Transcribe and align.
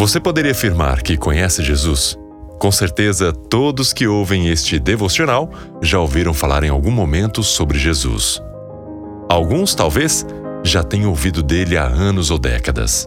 Você 0.00 0.18
poderia 0.18 0.52
afirmar 0.52 1.02
que 1.02 1.14
conhece 1.14 1.62
Jesus? 1.62 2.18
Com 2.58 2.72
certeza, 2.72 3.34
todos 3.34 3.92
que 3.92 4.06
ouvem 4.06 4.48
este 4.48 4.78
devocional 4.78 5.50
já 5.82 6.00
ouviram 6.00 6.32
falar 6.32 6.64
em 6.64 6.70
algum 6.70 6.90
momento 6.90 7.42
sobre 7.42 7.78
Jesus. 7.78 8.40
Alguns, 9.28 9.74
talvez, 9.74 10.24
já 10.64 10.82
tenham 10.82 11.10
ouvido 11.10 11.42
dele 11.42 11.76
há 11.76 11.84
anos 11.84 12.30
ou 12.30 12.38
décadas. 12.38 13.06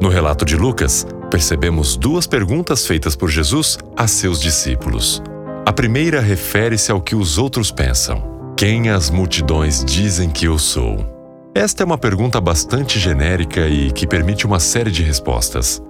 No 0.00 0.08
relato 0.08 0.44
de 0.44 0.54
Lucas, 0.54 1.04
percebemos 1.28 1.96
duas 1.96 2.24
perguntas 2.24 2.86
feitas 2.86 3.16
por 3.16 3.28
Jesus 3.28 3.76
a 3.96 4.06
seus 4.06 4.40
discípulos. 4.40 5.20
A 5.66 5.72
primeira 5.72 6.20
refere-se 6.20 6.92
ao 6.92 7.00
que 7.00 7.16
os 7.16 7.36
outros 7.36 7.72
pensam: 7.72 8.54
Quem 8.56 8.90
as 8.90 9.10
multidões 9.10 9.84
dizem 9.84 10.30
que 10.30 10.46
eu 10.46 10.56
sou? 10.56 11.04
Esta 11.52 11.82
é 11.82 11.84
uma 11.84 11.98
pergunta 11.98 12.40
bastante 12.40 12.96
genérica 13.00 13.66
e 13.66 13.90
que 13.90 14.06
permite 14.06 14.46
uma 14.46 14.60
série 14.60 14.92
de 14.92 15.02
respostas 15.02 15.82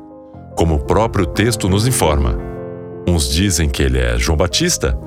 como 0.58 0.74
o 0.74 0.80
próprio 0.80 1.24
texto 1.24 1.68
nos 1.68 1.86
informa. 1.86 2.36
Uns 3.06 3.28
dizem 3.30 3.68
que 3.68 3.80
ele 3.80 3.96
é 3.96 4.18
João 4.18 4.36
Batista, 4.36 4.98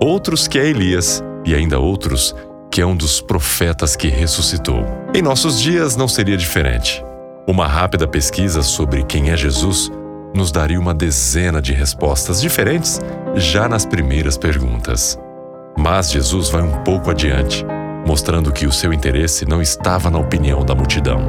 outros 0.00 0.46
que 0.46 0.56
é 0.56 0.68
Elias 0.68 1.20
e 1.44 1.52
ainda 1.52 1.80
outros 1.80 2.32
que 2.70 2.80
é 2.80 2.86
um 2.86 2.94
dos 2.94 3.20
profetas 3.20 3.96
que 3.96 4.06
ressuscitou. 4.06 4.86
Em 5.12 5.20
nossos 5.20 5.60
dias 5.60 5.96
não 5.96 6.06
seria 6.06 6.36
diferente. 6.36 7.04
Uma 7.48 7.66
rápida 7.66 8.06
pesquisa 8.06 8.62
sobre 8.62 9.02
quem 9.02 9.30
é 9.30 9.36
Jesus 9.36 9.90
nos 10.32 10.52
daria 10.52 10.78
uma 10.78 10.94
dezena 10.94 11.60
de 11.60 11.72
respostas 11.72 12.40
diferentes 12.40 13.00
já 13.34 13.68
nas 13.68 13.84
primeiras 13.84 14.38
perguntas. 14.38 15.18
Mas 15.76 16.12
Jesus 16.12 16.50
vai 16.50 16.62
um 16.62 16.84
pouco 16.84 17.10
adiante, 17.10 17.66
mostrando 18.06 18.52
que 18.52 18.64
o 18.64 18.72
seu 18.72 18.92
interesse 18.92 19.44
não 19.44 19.60
estava 19.60 20.08
na 20.08 20.20
opinião 20.20 20.64
da 20.64 20.72
multidão. 20.72 21.20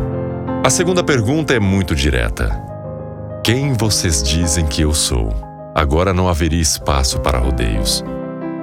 A 0.64 0.70
segunda 0.70 1.04
pergunta 1.04 1.56
é 1.56 1.60
muito 1.60 1.96
direta. 1.96 2.71
Quem 3.44 3.74
vocês 3.74 4.22
dizem 4.22 4.68
que 4.68 4.84
eu 4.84 4.94
sou? 4.94 5.34
Agora 5.74 6.14
não 6.14 6.30
haveria 6.30 6.62
espaço 6.62 7.20
para 7.22 7.40
rodeios. 7.40 8.06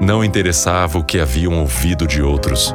Não 0.00 0.22
interessava 0.22 0.98
o 0.98 1.04
que 1.04 1.18
haviam 1.18 1.58
ouvido 1.58 2.06
de 2.06 2.22
outros. 2.22 2.72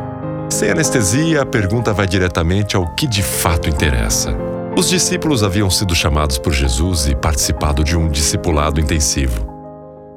Sem 0.49 0.69
anestesia, 0.69 1.43
a 1.43 1.45
pergunta 1.45 1.93
vai 1.93 2.05
diretamente 2.05 2.75
ao 2.75 2.93
que 2.93 3.07
de 3.07 3.23
fato 3.23 3.69
interessa. 3.69 4.35
Os 4.75 4.89
discípulos 4.89 5.43
haviam 5.43 5.69
sido 5.69 5.95
chamados 5.95 6.37
por 6.37 6.51
Jesus 6.51 7.07
e 7.07 7.15
participado 7.15 7.85
de 7.85 7.95
um 7.95 8.09
discipulado 8.09 8.81
intensivo. 8.81 9.45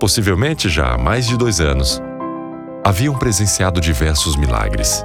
Possivelmente 0.01 0.69
já 0.69 0.95
há 0.95 0.99
mais 0.99 1.25
de 1.25 1.37
dois 1.37 1.61
anos. 1.61 2.03
Haviam 2.85 3.15
presenciado 3.15 3.81
diversos 3.81 4.35
milagres. 4.35 5.05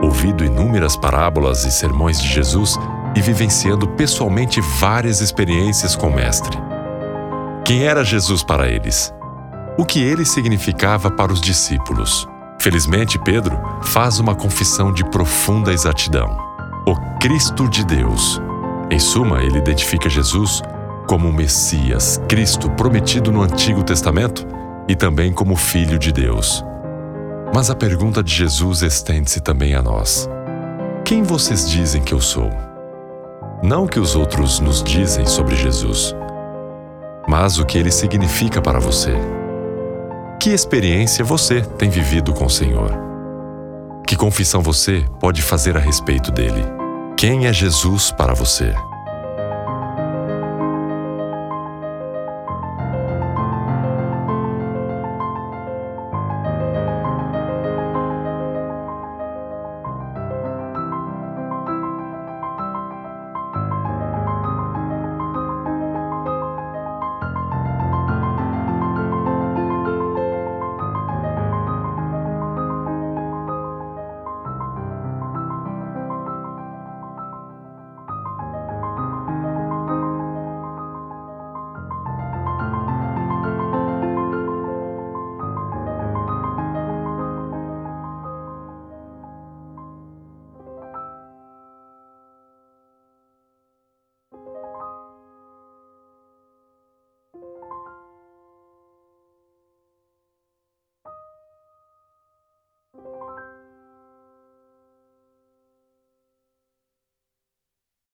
Ouvido 0.00 0.44
inúmeras 0.44 0.96
parábolas 0.96 1.64
e 1.64 1.72
sermões 1.72 2.20
de 2.20 2.28
Jesus 2.28 2.78
e 3.14 3.20
vivenciando 3.20 3.88
pessoalmente 3.88 4.60
várias 4.60 5.20
experiências 5.20 5.94
com 5.94 6.08
o 6.08 6.14
Mestre. 6.14 6.56
Quem 7.64 7.84
era 7.84 8.04
Jesus 8.04 8.42
para 8.42 8.68
eles? 8.68 9.12
O 9.78 9.84
que 9.84 10.02
ele 10.02 10.24
significava 10.24 11.10
para 11.10 11.32
os 11.32 11.40
discípulos? 11.40 12.26
Felizmente, 12.58 13.18
Pedro 13.18 13.58
faz 13.82 14.18
uma 14.18 14.34
confissão 14.34 14.92
de 14.92 15.04
profunda 15.10 15.72
exatidão: 15.72 16.36
o 16.86 16.94
Cristo 17.18 17.68
de 17.68 17.84
Deus. 17.84 18.40
Em 18.90 18.98
suma, 18.98 19.42
ele 19.42 19.58
identifica 19.58 20.08
Jesus 20.08 20.62
como 21.06 21.28
o 21.28 21.32
Messias, 21.32 22.20
Cristo 22.28 22.70
prometido 22.70 23.32
no 23.32 23.42
Antigo 23.42 23.82
Testamento 23.82 24.46
e 24.88 24.94
também 24.94 25.32
como 25.32 25.56
Filho 25.56 25.98
de 25.98 26.12
Deus. 26.12 26.64
Mas 27.54 27.70
a 27.70 27.74
pergunta 27.74 28.22
de 28.22 28.34
Jesus 28.34 28.82
estende-se 28.82 29.40
também 29.40 29.74
a 29.74 29.82
nós: 29.82 30.28
Quem 31.04 31.22
vocês 31.22 31.68
dizem 31.70 32.02
que 32.02 32.14
eu 32.14 32.20
sou? 32.20 32.71
Não 33.62 33.84
o 33.84 33.88
que 33.88 34.00
os 34.00 34.16
outros 34.16 34.58
nos 34.58 34.82
dizem 34.82 35.24
sobre 35.24 35.54
Jesus, 35.54 36.12
mas 37.28 37.60
o 37.60 37.64
que 37.64 37.78
ele 37.78 37.92
significa 37.92 38.60
para 38.60 38.80
você. 38.80 39.14
Que 40.40 40.50
experiência 40.50 41.24
você 41.24 41.62
tem 41.62 41.88
vivido 41.88 42.32
com 42.32 42.46
o 42.46 42.50
Senhor? 42.50 42.90
Que 44.04 44.16
confissão 44.16 44.60
você 44.60 45.04
pode 45.20 45.40
fazer 45.40 45.76
a 45.76 45.80
respeito 45.80 46.32
dele? 46.32 46.64
Quem 47.16 47.46
é 47.46 47.52
Jesus 47.52 48.10
para 48.10 48.34
você? 48.34 48.74